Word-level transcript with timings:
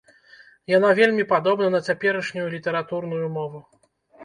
Яна 0.77 0.89
вельмі 0.99 1.25
падобна 1.33 1.67
на 1.77 1.83
цяперашнюю 1.91 2.49
літаратурную 2.57 3.31
мову. 3.39 3.65